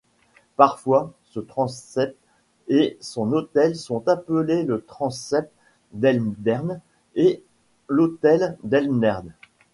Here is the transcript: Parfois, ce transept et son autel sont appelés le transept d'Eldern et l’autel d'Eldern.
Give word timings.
Parfois, 0.55 1.13
ce 1.25 1.39
transept 1.39 2.15
et 2.67 2.97
son 3.01 3.33
autel 3.33 3.75
sont 3.75 4.07
appelés 4.07 4.63
le 4.63 4.81
transept 4.83 5.51
d'Eldern 5.93 6.81
et 7.13 7.43
l’autel 7.87 8.57
d'Eldern. 8.63 9.31